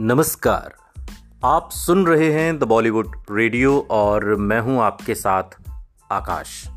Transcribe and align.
नमस्कार। 0.00 0.74
आप 1.44 1.70
सुन 1.70 2.06
रहे 2.06 2.32
हैं 2.32 2.58
द 2.58 2.64
बॉलीवुड 2.64 3.16
रेडियो 3.30 3.88
और 3.90 4.36
मैं 4.36 4.60
हूँ 4.60 4.80
आपके 4.80 5.14
साथ 5.14 5.42
आकाश। 6.12 6.68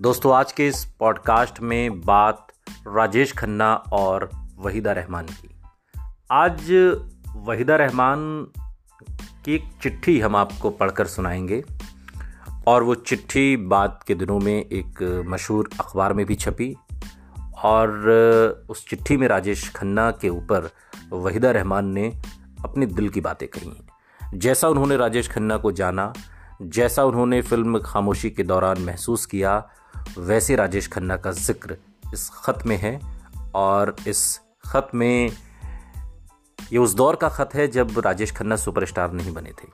दोस्तों, 0.00 0.34
आज 0.34 0.52
के 0.52 0.66
इस 0.66 0.84
पॉडकास्ट 0.84 1.60
में 1.60 2.00
बात 2.00 2.46
राजेश 2.86 3.32
खन्ना 3.32 3.74
और 3.74 4.30
वहीदा 4.56 4.92
रहमान 4.92 5.26
की। 5.26 5.62
आज 6.30 6.72
वहीदा 7.36 7.76
रहमान 7.76 8.46
की 9.44 9.54
एक 9.54 9.64
चिट्ठी 9.82 10.20
हम 10.20 10.36
आपको 10.36 10.70
पढ़कर 10.70 11.06
सुनाएँगे 11.06 11.64
और 12.66 12.82
वो 12.82 12.94
चिट्ठी 12.94 13.56
बाद 13.56 14.00
के 14.06 14.14
दिनों 14.14 14.40
में 14.40 14.64
एक 14.64 15.24
मशहूर 15.28 15.70
अखबार 15.80 16.12
में 16.12 16.26
भी 16.26 16.34
छपी 16.34 16.76
और 17.64 18.08
उस 18.68 18.88
चिट्ठी 18.88 19.16
में 19.16 19.28
राजेश 19.28 19.72
खन्ना 19.72 20.10
के 20.10 20.28
ऊपर 20.28 20.70
वहीदा 21.12 21.50
रहमान 21.50 21.86
ने 21.86 22.22
अपने 22.64 22.86
दिल 22.86 23.08
की 23.08 23.20
बातें 23.20 23.48
कही 23.48 24.38
जैसा 24.38 24.68
उन्होंने 24.68 24.96
राजेश 24.96 25.28
खन्ना 25.28 25.56
को 25.56 25.72
जाना, 25.72 26.12
जैसा 26.62 27.04
उन्होंने 27.04 27.40
फ़िल्म 27.42 27.78
खामोशी 27.78 28.30
के 28.30 28.42
दौरान 28.42 28.80
महसूस 28.80 29.26
किया, 29.26 29.70
वैसे 30.18 30.56
राजेश 30.56 30.88
खन्ना 30.88 31.16
का 31.16 31.32
ज़िक्र 31.32 31.76
इस 32.12 32.28
ख़त 32.34 32.66
में 32.66 32.76
है 32.76 33.00
और 33.54 33.94
इस 34.08 34.40
ख़त 34.66 34.90
में, 34.94 35.30
ये 36.72 36.78
उस 36.78 36.94
दौर 36.94 37.16
का 37.16 37.28
ख़त 37.28 37.54
है 37.54 37.68
जब 37.68 37.98
राजेश 37.98 38.32
खन्ना 38.32 38.56
सुपरस्टार 38.56 39.12
नहीं 39.12 39.32
बने 39.34 39.52
थे। 39.52 39.68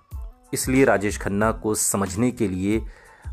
इसलिए 0.54 0.84
राजेश 0.84 1.18
खन्ना 1.18 1.50
को 1.52 1.74
समझने 1.74 2.30
के 2.30 2.48
लिए 2.48 2.82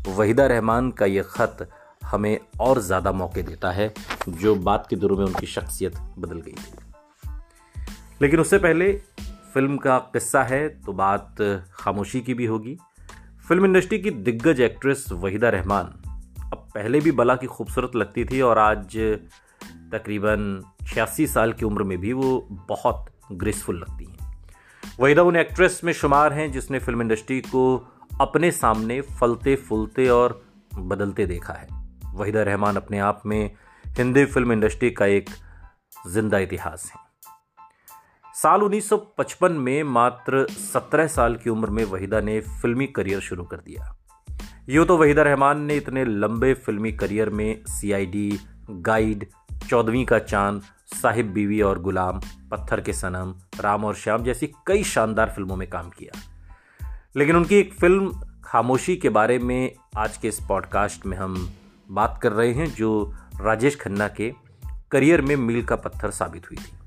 वहीदा 0.08 0.46
रहमान 0.46 0.90
का 0.90 1.06
ये 1.06 1.22
ख़त 1.22 1.68
हमें 2.02 2.38
और 2.60 2.80
ज़्यादा 2.80 3.12
मौके 3.12 3.42
देता 3.42 3.70
है, 3.70 3.92
जो 4.28 4.54
बात 4.54 4.86
के 4.90 4.96
दौरों 4.96 5.16
में 5.16 5.24
उनकी 5.24 5.46
शख्सियत 5.46 5.96
बदल 6.18 6.40
गई 6.40 6.52
थी। 6.52 6.78
लेकिन 8.22 8.40
उससे 8.40 8.58
पहले 8.58 8.92
फ़िल्म 9.54 9.76
का 9.76 9.98
किस्सा 9.98 10.42
है 10.42 10.68
तो 10.68 10.92
बात 10.92 11.36
खामोशी 11.74 12.20
की 12.20 12.34
भी 12.34 12.46
होगी। 12.46 12.76
फ़िल्म 13.48 13.64
इंडस्ट्री 13.64 13.98
की 13.98 14.10
दिग्गज 14.10 14.60
एक्ट्रेस 14.60 15.04
वहीदा 15.12 15.48
रहमान। 15.48 15.86
अब 16.52 16.68
पहले 16.74 17.00
भी 17.00 17.12
बला 17.12 17.34
की 17.36 17.46
खूबसूरत 17.46 17.96
लगती 17.96 18.24
थी 18.24 18.40
और 18.40 18.58
आज 18.58 18.96
तकरीबन 19.92 20.62
छियासी 20.86 21.26
साल 21.26 21.52
की 21.52 21.64
उम्र 21.64 21.82
में 21.82 21.98
भी 21.98 22.12
वो 22.12 22.48
बहुत 22.68 23.06
ग्रेसफुल 23.32 23.78
लगती 23.78 24.04
हैं। 24.04 24.38
वहीदा 25.00 25.22
उन 25.22 25.36
एक्ट्रेस 25.36 25.80
में 25.84 25.92
शुमार 25.92 26.32
हैं 26.32 26.50
जिसने 26.52 26.78
फ़िल्म 26.78 27.02
इंडस्ट्री 27.02 27.40
को 27.40 27.64
अपने 28.20 28.50
सामने 28.50 29.00
फलते 29.00 29.56
फूलते 29.56 30.08
और 30.08 30.42
बदलते 30.78 31.26
देखा 31.26 31.52
है। 31.52 31.68
वहीदा 32.14 32.42
रहमान 32.42 32.76
अपने 32.76 32.98
आप 32.98 33.22
में 33.26 33.50
हिंदी 33.98 34.24
फ़िल्म 34.24 34.52
इंडस्ट्री 34.52 34.90
का 34.90 35.06
एक 35.06 35.30
ज़िंदा 36.06 36.38
इतिहास 36.38 36.92
है। 36.94 37.09
साल 38.42 38.60
1955 38.60 39.50
में 39.50 39.82
मात्र 39.82 40.46
17 40.74 41.06
साल 41.06 41.36
की 41.36 41.50
उम्र 41.50 41.70
में 41.70 41.84
वहीदा 41.84 42.20
ने 42.20 42.40
फिल्मी 42.40 42.86
करियर 42.86 43.20
शुरू 43.20 43.44
कर 43.44 43.56
दिया। 43.56 43.98
यूँ 44.68 44.86
तो 44.86 44.96
वहीदा 44.96 45.22
रहमान 45.22 45.60
ने 45.60 45.76
इतने 45.76 46.04
लंबे 46.04 46.54
फिल्मी 46.54 46.92
करियर 46.92 47.30
में 47.30 47.64
सीआईडी, 47.64 48.38
गाइड 48.70 49.26
चौदहवीं 49.68 50.04
का 50.04 50.18
चाँद 50.18 50.62
साहिब 50.86 51.32
बीवी 51.32 51.60
और 51.60 51.78
गुलाम 51.78 52.20
पत्थर 52.50 52.80
के 52.80 52.92
सनम 52.92 53.60
राम 53.60 53.84
और 53.84 53.94
श्याम 53.94 54.24
जैसी 54.24 54.52
कई 54.66 54.84
शानदार 54.84 55.30
फ़िल्मों 55.30 55.56
में 55.56 55.70
काम 55.70 55.90
किया। 55.90 56.18
लेकिन 57.16 57.36
उनकी 57.36 57.54
एक 57.54 57.74
फ़िल्म 57.74 58.20
खामोशी 58.44 58.96
के 58.96 59.08
बारे 59.08 59.38
में 59.38 59.74
आज 59.96 60.16
के 60.16 60.28
इस 60.28 60.38
पॉडकास्ट 60.48 61.06
में 61.06 61.16
हम 61.16 61.50
बात 61.90 62.20
कर 62.22 62.32
रहे 62.32 62.52
हैं 62.52 62.74
जो 62.74 63.14
राजेश 63.40 63.80
खन्ना 63.80 64.08
के 64.08 64.32
करियर 64.90 65.22
में 65.22 65.36
मील 65.36 65.64
का 65.64 65.76
पत्थर 65.76 66.10
साबित 66.10 66.46
हुई 66.50 66.56
थी। 66.56 66.79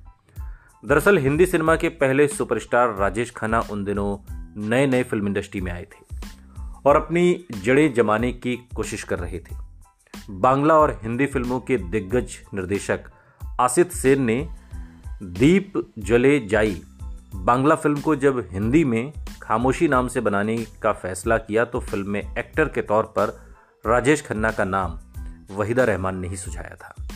दरअसल, 0.86 1.17
हिंदी 1.17 1.45
सिनेमा 1.45 1.76
के 1.76 1.89
पहले 1.89 2.28
सुपरस्टार 2.28 2.95
राजेश 2.95 3.31
खन्ना 3.31 3.59
उन 3.59 3.84
दिनों 3.84 4.18
नए 4.69 4.88
नए 4.88 5.03
फ़िल्म 5.03 5.28
इंडस्ट्री 5.28 5.62
में 5.62 5.72
आए 5.72 5.84
थे 5.84 6.18
और 6.85 6.96
अपनी 6.96 7.46
जड़ें 7.63 7.94
जमाने 7.94 8.34
की 8.34 8.69
कोशिश 8.75 9.03
कर 9.03 9.19
रहे 9.19 9.40
थे। 9.40 9.56
बांग्ला 10.30 10.74
और 10.74 11.00
हिंदी 11.03 11.25
फ़िल्मों 11.25 11.59
के 11.59 11.78
दिग्गज 11.78 12.31
निर्देशक 12.53 13.03
आसित 13.59 13.91
सेन 13.91 14.22
ने 14.22 14.50
दीप 15.24 15.94
जले 16.00 16.47
जाई 16.47 16.81
बांग्ला 17.36 17.75
फ़िल्म 17.75 18.02
को 18.02 18.16
जब 18.16 18.47
हिंदी 18.52 18.86
में 18.86 19.13
खामोशी 19.41 19.88
नाम 19.88 20.07
से 20.07 20.22
बनाने 20.22 20.57
का 20.57 20.94
फैसला 20.94 21.38
किया 21.38 21.66
तो 21.66 21.80
फ़िल्म 21.80 22.09
में 22.09 22.38
एक्टर 22.38 22.68
के 22.68 22.81
तौर 22.81 23.03
पर 23.03 23.56
राजेश 23.86 24.22
खन्ना 24.22 24.52
का 24.52 24.63
नाम 24.63 25.00
वहीदा 25.56 25.84
रहमान 25.84 26.18
ने 26.18 26.28
ही 26.28 26.38
सुझाया 26.38 26.75
था। 26.75 27.07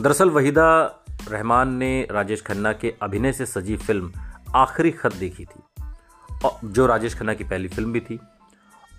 दरअसल, 0.00 0.30
वहीदा 0.30 0.98
रहमान 1.32 1.74
ने 1.74 2.06
राजेश 2.10 2.42
खन्ना 2.42 2.72
के 2.72 2.94
अभिनय 3.02 3.32
से 3.32 3.46
सजी 3.46 3.76
फ़िल्म 3.76 4.12
आखिरी 4.54 4.90
खत 4.90 5.14
देखी 5.14 5.44
थी 5.44 5.62
जो 6.66 6.86
राजेश 6.86 7.14
खन्ना 7.14 7.34
की 7.34 7.44
पहली 7.44 7.68
फ़िल्म 7.68 7.92
भी 7.92 8.00
थी। 8.00 8.18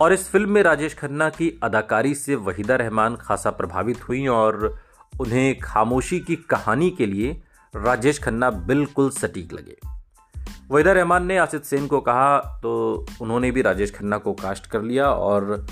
और 0.02 0.14
इस 0.14 0.30
फ़िल्म 0.30 0.52
में 0.52 0.62
राजेश 0.64 0.94
खन्ना 0.94 1.30
की 1.30 1.52
अदाकारी 1.64 2.14
से 2.16 2.36
वहीदा 2.36 2.76
रहमान 2.76 3.16
खासा 3.16 3.52
प्रभावित 3.52 4.08
हुई 4.10 4.26
और 4.28 4.80
उन्हें 5.20 5.60
खामोशी 5.60 6.20
की 6.20 6.36
कहानी 6.50 6.90
के 6.90 7.06
लिए 7.06 7.32
राजेश 7.74 8.20
खन्ना 8.24 8.50
बिल्कुल 8.50 9.10
सटीक 9.12 9.54
लगे। 9.54 9.78
वहीदा 10.72 10.92
रहमान 10.92 11.26
ने 11.26 11.38
आसित 11.38 11.64
सेन 11.64 11.88
को 11.88 12.00
कहा 12.02 12.60
तो 12.64 13.06
उन्होंने 13.22 13.52
भी 13.52 13.62
राजेश 13.62 13.96
खन्ना 13.96 14.18
को 14.18 14.34
कास्ट 14.34 14.66
कर 14.66 14.82
लिया 14.82 15.10
और 15.10 15.66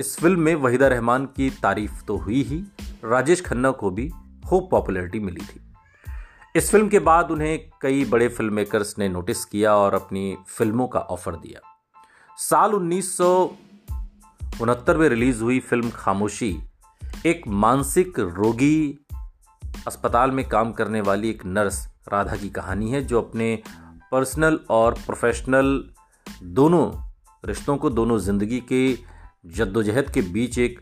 इस 0.00 0.16
फ़िल्म 0.20 0.40
में 0.40 0.54
वहीदा 0.54 0.88
रहमान 0.88 1.26
की 1.26 1.50
तारीफ़ 1.62 2.04
तो 2.04 2.16
हुई 2.16 2.42
ही। 2.42 2.64
राजेश 3.04 3.40
खन्ना 3.40 3.70
को 3.70 3.90
भी 3.90 4.10
खूब 4.52 4.68
पॉपुलैरिटी 4.70 5.20
मिली 5.20 5.40
थी। 5.40 5.60
इस 6.56 6.70
फ़िल्म 6.70 6.88
के 6.88 6.98
बाद 6.98 7.30
उन्हें 7.30 7.70
कई 7.82 8.04
बड़े 8.04 8.28
फ़िल्म 8.28 8.54
मेकर्स 8.54 8.94
ने 8.98 9.08
नोटिस 9.08 9.44
किया 9.44 9.74
और 9.74 9.94
अपनी 9.94 10.36
फ़िल्मों 10.48 10.88
का 10.88 11.00
ऑफ़र 11.00 11.36
दिया। 11.36 11.60
साल 12.38 12.74
उन्नीस 12.74 13.16
सौ 13.16 13.30
उनहत्तर 14.60 14.96
में 14.96 15.08
रिलीज़ 15.08 15.42
हुई 15.42 15.58
फ़िल्म 15.60 15.90
खामोशी 15.90 16.50
एक 17.26 17.48
मानसिक 17.48 18.18
रोगी 18.18 18.98
अस्पताल 19.86 20.30
में 20.30 20.48
काम 20.48 20.72
करने 20.72 21.00
वाली 21.00 21.30
एक 21.30 21.46
नर्स 21.46 21.86
राधा 22.12 22.36
की 22.36 22.50
कहानी 22.50 22.90
है, 22.90 23.04
जो 23.04 23.20
अपने 23.22 23.62
पर्सनल 24.12 24.60
और 24.70 24.94
प्रोफेशनल 24.94 25.84
दोनों 26.42 26.90
रिश्तों 27.44 27.76
को, 27.76 27.90
दोनों 27.90 28.18
ज़िंदगी 28.18 28.60
के 28.72 28.98
जद्दोजहद 29.46 30.10
के 30.10 30.22
बीच 30.22 30.58
एक 30.58 30.80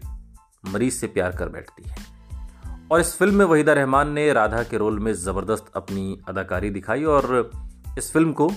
मरीज़ 0.64 0.94
से 0.94 1.06
प्यार 1.06 1.36
कर 1.36 1.48
बैठती 1.48 1.88
है। 1.88 2.19
और 2.90 3.00
इस 3.00 3.16
फ़िल्म 3.16 3.34
में 3.34 3.44
वहीदा 3.44 3.72
रहमान 3.72 4.10
ने 4.12 4.32
राधा 4.32 4.62
के 4.62 4.78
रोल 4.78 4.98
में 4.98 5.12
ज़बरदस्त 5.14 5.70
अपनी 5.76 6.18
अदाकारी 6.28 6.70
दिखाई 6.70 7.04
और 7.04 7.50
इस 7.98 8.12
फ़िल्म 8.12 8.32
को 8.32 8.48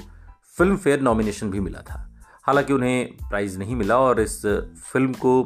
फ़िल्म 0.58 0.78
फेयर 0.78 1.02
नॉमिनेशन 1.02 1.50
भी 1.52 1.60
मिला 1.60 1.82
था। 1.82 2.00
हालाँकि 2.44 2.74
उन्हें 2.74 3.18
प्राइज़ 3.30 3.58
नहीं 3.60 3.76
मिला 3.76 3.98
और 3.98 4.20
इस 4.20 4.42
फ़िल्म 4.92 5.14
को 5.14 5.44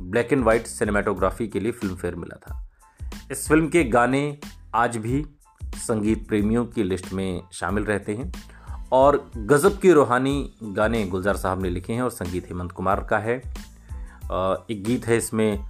ब्लैक 0.00 0.32
एंड 0.32 0.44
वाइट 0.44 0.66
सिनेमाटोग्राफी 0.66 1.48
के 1.48 1.60
लिए 1.60 1.72
फ़िल्म 1.72 1.96
फेयर 1.96 2.14
मिला 2.14 2.36
था। 2.36 2.70
इस 3.32 3.46
फ़िल्म 3.48 3.68
के 3.68 3.84
गाने 3.84 4.38
आज 4.74 4.96
भी 4.96 5.24
संगीत 5.76 6.26
प्रेमियों 6.28 6.64
की 6.66 6.82
लिस्ट 6.82 7.12
में 7.12 7.42
शामिल 7.52 7.84
रहते 7.84 8.14
हैं 8.14 8.32
और 8.92 9.30
गज़ब 9.36 9.78
के 9.78 9.92
रूहानी 9.92 10.54
गाने 10.62 11.04
गुलजार 11.06 11.36
साहब 11.36 11.62
ने 11.62 11.70
लिखे 11.70 11.92
हैं 11.92 12.02
और 12.02 12.10
संगीत 12.10 12.48
हेमंत 12.48 12.72
कुमार 12.72 13.06
का 13.10 13.18
है। 13.18 13.36
एक 14.70 14.82
गीत 14.86 15.06
है 15.06 15.16
इसमें 15.16 15.64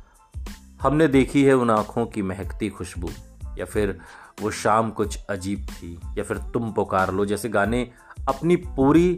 हमने 0.81 1.07
देखी 1.09 1.45
है 1.45 1.55
उन 1.55 1.71
आँखों 1.71 2.07
की 2.07 2.23
महकती 2.23 2.69
खुशबू, 2.69 3.11
या 3.59 3.65
फिर 3.65 3.99
वो 4.43 4.51
शाम 4.53 4.91
कुछ 4.91 5.19
अजीब 5.31 5.67
थी, 5.67 5.99
या 6.19 6.25
फिर 6.25 6.39
तुम 6.55 6.73
पुकार 6.73 7.13
लो, 7.13 7.25
जैसे 7.25 7.49
गाने 7.49 7.83
अपनी 8.29 8.57
पूरी 8.57 9.13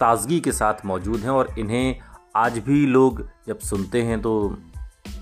ताजगी 0.00 0.40
के 0.40 0.52
साथ 0.52 0.84
मौजूद 0.86 1.20
हैं 1.20 1.30
और 1.30 1.54
इन्हें 1.58 2.00
आज 2.36 2.58
भी 2.58 2.86
लोग 2.86 3.22
जब 3.46 3.58
सुनते 3.60 4.02
हैं 4.02 4.20
तो 4.22 4.32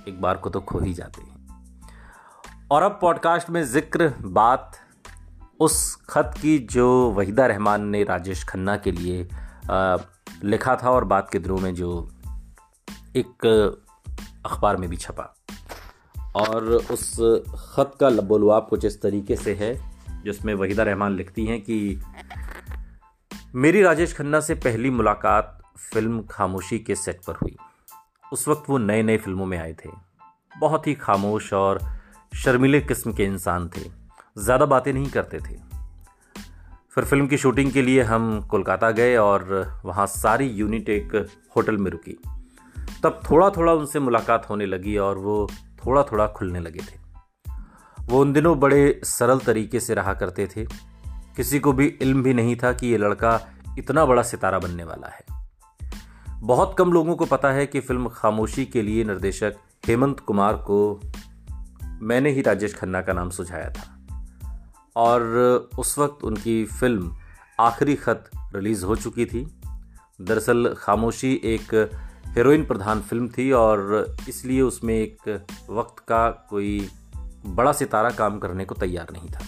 एक 0.09 0.21
बार 0.21 0.37
को 0.37 0.51
तो 0.51 0.61
खो 0.61 0.79
ही 0.79 0.95
जाते 0.95 1.23
हैं। 1.23 2.69
और 2.71 2.83
अब 2.83 2.99
पॉडकास्ट 3.01 3.51
में 3.51 3.63
ज़िक्र, 3.65 4.13
बात 4.21 4.79
उस 5.61 5.95
खत 6.09 6.35
की 6.43 6.59
जो 6.71 6.89
वहीदा 7.11 7.47
रहमान 7.47 7.87
ने 7.87 8.03
राजेश 8.05 8.45
खन्ना 8.45 8.77
के 8.77 8.93
लिए 8.93 9.29
लिखा 10.45 10.77
था 10.77 10.91
और 10.91 11.05
बात 11.05 11.29
के 11.33 11.39
दिनों 11.39 11.59
में 11.59 11.75
जो 11.75 11.91
एक 13.17 13.47
अखबार 14.47 14.77
में 14.77 14.89
भी 14.91 14.97
छपा। 14.97 15.35
और 16.37 16.65
उस 16.65 17.17
ख़त 17.77 17.93
का 18.01 18.09
लबोलवाब 18.09 18.67
कुछ 18.71 18.85
इस 18.85 19.03
तरीके 19.03 19.37
से 19.37 19.55
है, 19.55 19.93
जिसमें 20.25 20.55
वहीदा 20.55 20.83
रहमान 20.83 21.17
लिखती 21.17 21.47
हैं 21.47 21.61
कि, 21.61 22.01
मेरी 23.55 23.83
राजेश 23.83 24.17
खन्ना 24.17 24.41
से 24.41 24.55
पहली 24.55 24.91
मुलाकात 24.91 25.63
फ़िल्म 25.93 26.23
खामोशी 26.31 26.79
के 26.79 26.95
सेट 26.95 27.21
पर 27.27 27.35
हुई। 27.35 27.57
उस 28.33 28.49
वक्त 28.49 28.71
वो 28.71 28.79
नए 28.79 29.03
नए 29.03 29.17
फ़िल्मों 29.17 29.47
में 29.47 29.59
आए 29.59 29.73
थे। 29.73 29.91
बहुत 30.59 30.87
ही 30.87 30.95
खामोश 30.95 31.53
और 31.53 31.81
शर्मिले 32.37 32.81
किस्म 32.81 33.13
के 33.13 33.25
इंसान 33.25 33.69
थे। 33.69 33.91
ज़्यादा 34.39 34.67
बातें 34.67 34.93
नहीं 34.93 35.11
करते 35.11 35.39
थे। 35.39 35.57
फिर 36.95 37.05
फ़िल्म 37.05 37.27
की 37.27 37.37
शूटिंग 37.37 37.73
के 37.73 37.83
लिए 37.83 38.03
हम 38.03 38.41
कोलकाता 38.41 38.91
गए 38.91 39.17
और 39.17 39.73
वहाँ 39.85 40.07
सारी 40.07 40.47
यूनिट 40.47 40.89
एक 40.89 41.29
होटल 41.57 41.77
में 41.77 41.91
रुकी। 41.91 42.19
तब 43.03 43.21
थोड़ा 43.31 43.51
थोड़ा 43.51 43.73
उनसे 43.73 44.01
मुलाकात 44.01 44.51
होने 44.51 44.67
लगी 44.67 44.97
और 44.97 45.19
वो 45.19 45.51
थोड़ा 45.87 46.03
थोड़ा 46.03 46.27
खुलने 46.27 46.61
लगे 46.61 46.81
थे। 46.81 47.03
वो 48.01 48.21
उन 48.21 48.33
दिनों 48.33 48.61
बड़े 48.61 49.01
सरल 49.05 49.39
तरीके 49.39 49.81
से 49.81 49.95
रहा 49.95 50.15
करते 50.15 50.47
थे। 50.47 50.65
किसी 51.37 51.61
को 51.61 51.73
भी 51.73 51.87
इल्म 51.87 52.23
भी 52.23 52.35
नहीं 52.35 52.57
था 52.57 52.73
कि 52.73 52.87
ये 52.87 52.97
लड़का 52.97 53.41
इतना 53.79 54.07
बड़ा 54.07 54.23
सितारा 54.23 54.59
बनने 54.59 54.85
वाला 54.85 55.09
है। 55.09 55.25
बहुत 56.41 56.77
कम 56.79 56.93
लोगों 56.93 57.17
को 57.17 57.27
पता 57.27 57.51
है 57.51 57.67
कि 57.67 57.81
फ़िल्म 57.81 58.09
खामोशी 58.09 58.67
के 58.67 58.83
लिए 58.83 59.05
निर्देशक 59.05 59.55
हेमंत 59.87 60.21
कुमार 60.21 60.57
को 60.57 61.01
मैंने 61.85 62.31
ही 62.31 62.43
राजेश 62.43 62.75
खन्ना 62.75 63.03
का 63.03 63.13
नाम 63.13 63.31
सुझाया 63.31 63.71
था। 63.71 63.99
और 64.97 65.23
उस 65.79 65.99
वक्त 65.99 66.25
उनकी 66.25 66.65
फ़िल्म 66.65 67.17
आखिरी 67.61 67.95
खत 67.95 68.31
रिलीज़ 68.55 68.85
हो 68.85 68.97
चुकी 68.97 69.27
थी। 69.27 69.61
दरअसल 70.21 70.75
खामोशी 70.79 71.41
एक 71.45 71.91
हीरोइन 72.33 72.65
प्रधान 72.65 73.01
फ़िल्म 73.01 73.29
थी 73.29 73.53
और 73.53 74.15
इसलिए 74.29 74.61
उसमें 74.61 74.95
एक 74.95 75.47
वक्त 75.71 75.99
का 75.99 76.31
कोई 76.31 76.91
बड़ा 77.47 77.73
सितारा 77.73 78.11
काम 78.11 78.39
करने 78.39 78.65
को 78.65 78.75
तैयार 78.75 79.07
नहीं 79.13 79.29
था। 79.31 79.41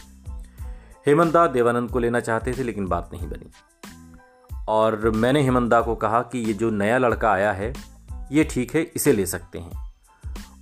हेमंता 1.06 1.46
देवानंद 1.46 1.90
को 1.90 1.98
लेना 1.98 2.20
चाहते 2.20 2.52
थे, 2.52 2.62
लेकिन 2.62 2.86
बात 2.86 3.10
नहीं 3.12 3.28
बनी। 3.28 3.50
और 4.69 5.10
मैंने 5.10 5.42
हेमंता 5.42 5.81
को 5.81 5.94
कहा 5.94 6.22
कि 6.22 6.38
ये 6.38 6.52
जो 6.52 6.70
नया 6.70 6.98
लड़का 6.98 7.32
आया 7.32 7.52
है, 7.52 7.75
ये 8.32 8.44
ठीक 8.44 8.75
है, 8.75 8.82
इसे 8.82 9.12
ले 9.12 9.26
सकते 9.26 9.58
हैं। 9.58 9.94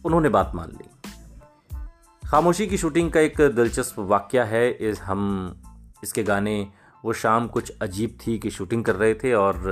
उन्होंने 0.05 0.29
बात 0.29 0.53
मान 0.55 0.71
ली। 0.71 1.11
खामोशी 2.29 2.67
की 2.67 2.79
शूटिंग 2.79 3.13
का 3.13 3.21
एक 3.21 3.41
दिलचस्प 3.41 3.99
वाक्य 3.99 4.41
है। 4.41 4.71
इस 4.71 5.01
हम, 5.01 5.55
इसके 6.05 6.23
गाने, 6.23 6.69
वो 7.05 7.13
शाम 7.13 7.49
कुछ 7.49 7.73
अजीब 7.83 8.19
थी 8.27 8.39
कि 8.39 8.51
शूटिंग 8.51 8.85
कर 8.85 8.97
रहे 8.97 9.15
थे 9.15 9.35
और 9.35 9.63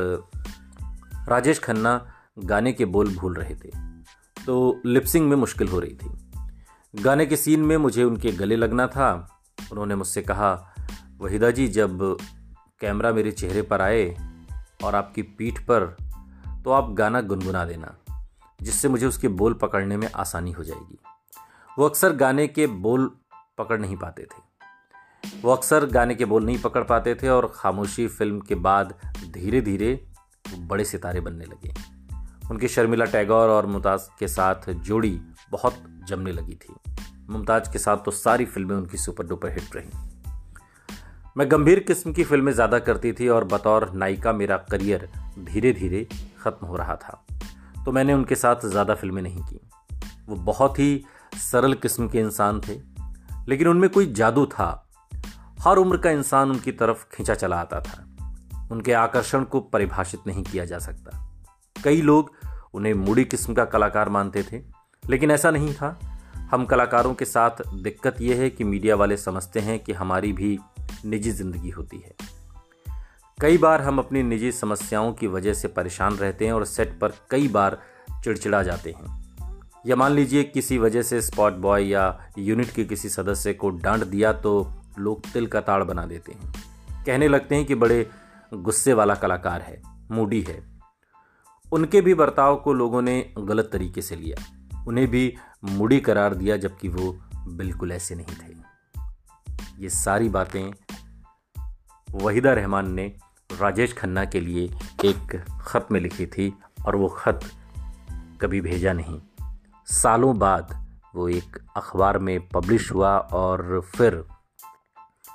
राजेश 1.28 1.58
खन्ना 1.58 2.12
गाने 2.38 2.72
के 2.72 2.84
बोल 2.84 3.14
भूल 3.16 3.34
रहे 3.34 3.54
थे। 3.54 3.70
तो 4.46 4.80
लिपसिंग 4.86 5.28
में 5.28 5.36
मुश्किल 5.36 5.68
हो 5.68 5.78
रही 5.78 5.94
थी। 5.94 6.10
गाने 6.94 7.26
के 7.26 7.36
सीन 7.36 7.60
में 7.60 7.76
मुझे 7.76 8.04
उनके 8.04 8.32
गले 8.32 8.56
लगना 8.56 8.86
था। 8.86 9.10
उन्होंने 9.72 9.94
मुझसे 9.94 10.22
कहा, 10.22 10.74
वहीदा 11.18 11.50
जी, 11.50 11.68
जब 11.68 12.16
कैमरा 12.80 13.12
मेरे 13.12 13.32
चेहरे 13.32 13.62
पर 13.62 13.80
आए 13.80 14.16
और 14.84 14.94
आपकी 14.94 15.22
पीठ 15.22 15.60
पर 15.60 15.96
तो 16.64 16.70
आप 16.70 16.90
गाना 16.92 17.20
गुनगुना 17.20 17.64
देना, 17.64 17.96
जिससे 18.62 18.88
मुझे 18.88 19.06
उसके 19.06 19.28
बोल 19.28 19.54
पकड़ने 19.54 19.96
में 19.96 20.08
आसानी 20.12 20.52
हो 20.52 20.64
जाएगी। 20.64 20.98
वो 21.78 21.84
अक्सर 21.84 22.12
गाने 22.12 22.46
के 22.48 22.66
बोल 22.66 23.10
पकड़ 23.58 23.80
नहीं 23.80 23.96
पाते 23.96 24.22
थे। 24.22 24.48
वो 25.42 25.52
अक्सर 25.52 25.86
गाने 25.86 26.14
के 26.14 26.24
बोल 26.24 26.44
नहीं 26.44 26.58
पकड़ 26.58 26.82
पाते 26.84 27.14
थे 27.14 27.28
और 27.28 27.52
खामोशी 27.54 28.06
फ़िल्म 28.08 28.40
के 28.40 28.54
बाद 28.54 28.94
धीरे 29.30 29.60
धीरे 29.60 30.06
बड़े 30.58 30.84
सितारे 30.84 31.20
बनने 31.20 31.44
लगे। 31.44 31.72
उनकी 32.50 32.68
शर्मिला 32.68 33.04
टैगोर 33.04 33.48
और 33.48 33.66
मुमताज़ 33.66 34.08
के 34.18 34.28
साथ 34.28 34.70
जोड़ी 34.70 35.20
बहुत 35.50 35.82
जमने 36.08 36.32
लगी 36.32 36.54
थी। 36.54 36.74
मुमताज़ 37.30 37.70
के 37.72 37.78
साथ 37.78 37.96
तो 37.96 38.10
सारी 38.10 38.44
फ़िल्में 38.44 38.76
उनकी 38.76 38.98
सुपर 38.98 39.26
डुपर 39.26 39.48
हिट 39.48 39.76
रहीं। 39.76 39.90
मैं 41.36 41.50
गंभीर 41.50 41.80
किस्म 41.80 42.12
की 42.12 42.24
फ़िल्में 42.24 42.52
ज़्यादा 42.52 42.78
करती 42.78 43.12
थी 43.12 43.28
और 43.28 43.44
बतौर 43.44 43.90
नायिका 43.94 44.32
मेरा 44.32 44.56
करियर 44.56 45.08
धीरे 45.38 45.72
धीरे 45.72 46.08
ख़त्म 46.40 46.66
हो 46.66 46.76
रहा 46.76 46.96
था। 46.96 47.26
तो 47.84 47.92
मैंने 47.92 48.14
उनके 48.14 48.34
साथ 48.34 48.66
ज़्यादा 48.66 48.94
फ़िल्में 48.94 49.22
नहीं 49.22 49.42
की। 49.42 49.60
वो 50.28 50.36
बहुत 50.36 50.78
ही 50.78 51.04
सरल 51.36 51.74
किस्म 51.74 52.08
के 52.08 52.18
इंसान 52.18 52.60
थे, 52.60 52.80
लेकिन 53.48 53.68
उनमें 53.68 53.90
कोई 53.90 54.12
जादू 54.12 54.46
था। 54.46 54.88
हर 55.60 55.76
उम्र 55.76 55.96
का 55.96 56.10
इंसान 56.10 56.50
उनकी 56.50 56.72
तरफ़ 56.72 57.06
खींचा 57.14 57.34
चला 57.34 57.56
आता 57.56 57.80
था। 57.80 58.04
उनके 58.72 58.92
आकर्षण 58.92 59.44
को 59.44 59.60
परिभाषित 59.60 60.20
नहीं 60.26 60.44
किया 60.44 60.64
जा 60.64 60.78
सकता। 60.78 61.26
कई 61.84 62.00
लोग 62.02 62.32
उन्हें 62.74 62.94
मूडी 62.94 63.24
किस्म 63.24 63.54
का 63.54 63.64
कलाकार 63.64 64.08
मानते 64.08 64.42
थे, 64.42 64.60
लेकिन 65.04 65.30
ऐसा 65.30 65.50
नहीं 65.50 65.74
था। 65.74 65.98
हम 66.50 66.64
कलाकारों 66.64 67.14
के 67.14 67.24
साथ 67.24 67.62
दिक्कत 67.74 68.20
यह 68.20 68.36
है 68.36 68.50
कि 68.50 68.64
मीडिया 68.64 68.96
वाले 68.96 69.16
समझते 69.16 69.60
हैं 69.60 69.78
कि 69.78 69.92
हमारी 69.92 70.32
भी 70.32 70.58
निजी 71.04 71.30
ज़िंदगी 71.30 71.70
होती 71.70 71.98
है। 71.98 72.14
कई 73.38 73.58
बार 73.58 73.82
हम 73.82 73.98
अपनी 73.98 74.22
निजी 74.22 74.52
समस्याओं 74.52 75.12
की 75.12 75.26
वजह 75.26 75.54
से 75.54 75.68
परेशान 75.68 76.14
रहते 76.14 76.46
हैं 76.46 76.52
और 76.52 76.64
सेट 76.64 76.98
पर 76.98 77.12
कई 77.30 77.48
बार 77.48 77.78
चिड़चिड़ा 78.24 78.62
जाते 78.62 78.90
हैं। 78.90 79.18
या 79.86 79.96
मान 79.96 80.12
लीजिए 80.12 80.42
किसी 80.44 80.78
वजह 80.78 81.02
से 81.02 81.20
स्पॉट 81.22 81.52
बॉय 81.52 81.86
या 81.88 82.32
यूनिट 82.38 82.70
के 82.70 82.84
किसी 82.84 83.08
सदस्य 83.08 83.52
को 83.52 83.70
डांट 83.70 84.04
दिया 84.04 84.32
तो 84.32 84.52
लोग 84.98 85.32
तिल 85.32 85.46
का 85.46 85.60
ताड़ 85.60 85.82
बना 85.84 86.06
देते 86.06 86.32
हैं। 86.32 86.52
कहने 87.06 87.28
लगते 87.28 87.54
हैं 87.54 87.64
कि 87.64 87.74
बड़े 87.74 88.06
गुस्से 88.52 88.94
वाला 88.94 89.14
कलाकार 89.14 89.60
है, 89.60 89.80
मूडी 90.10 90.40
है। 90.40 90.69
उनके 91.72 92.00
भी 92.00 92.14
बर्ताव 92.14 92.56
को 92.56 92.72
लोगों 92.72 93.02
ने 93.02 93.34
गलत 93.38 93.70
तरीके 93.72 94.02
से 94.02 94.16
लिया। 94.16 94.36
उन्हें 94.88 95.06
भी 95.08 95.36
मुड़ी 95.64 96.00
करार 96.00 96.34
दिया, 96.34 96.56
जबकि 96.56 96.88
वो 96.88 97.12
बिल्कुल 97.48 97.92
ऐसे 97.92 98.14
नहीं 98.14 98.36
थे। 98.36 98.54
ये 99.78 99.88
सारी 99.88 100.28
बातें 100.28 100.72
वहीदा 102.08 102.52
रहमान 102.52 102.92
ने 102.92 103.06
राजेश 103.60 103.92
खन्ना 103.92 104.24
के 104.24 104.40
लिए 104.40 104.64
एक 105.04 105.44
ख़त 105.60 105.88
में 105.92 106.00
लिखी 106.00 106.26
थी, 106.26 106.52
और 106.86 106.96
वो 106.96 107.08
ख़त 107.08 107.40
कभी 108.40 108.60
भेजा 108.60 108.92
नहीं। 108.92 109.20
सालों 109.86 110.38
बाद 110.38 110.86
वो 111.14 111.28
एक 111.28 111.58
अखबार 111.76 112.18
में 112.18 112.48
पब्लिश 112.48 112.92
हुआ, 112.92 113.18
और 113.18 113.82
फिर 113.96 114.24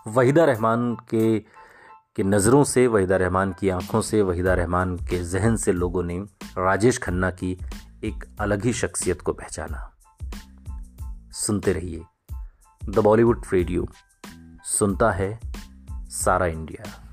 वहीदा 0.08 0.46
रहमान 0.46 0.96
के 0.96 1.38
के 2.16 2.24
नज़रों 2.24 2.64
से 2.64 2.88
वहीदा 2.88 3.18
रहमान 3.18 3.52
की 3.52 3.70
आँखों 3.70 4.02
से 4.02 4.22
वहीदा 4.22 4.54
रहमान 4.54 4.98
के 4.98 5.24
जहन 5.24 5.56
से 5.56 5.72
लोगों 5.72 6.04
ने 6.04 6.20
राजेश 6.58 6.98
खन्ना 6.98 7.32
की 7.32 7.58
एक 8.04 8.36
अलग 8.40 8.64
ही 8.64 8.74
शख्सियत 8.74 9.22
को 9.22 9.34
पहचाना। 9.34 9.92
सुनते 11.32 11.74
रहिए 11.74 12.02
द 12.90 13.00
बॉलीवुड 13.00 13.46
रेडियो। 13.54 13.88
सुनता 14.64 15.12
है 15.12 15.40
सारा 15.94 16.46
इंडिया। 16.46 17.05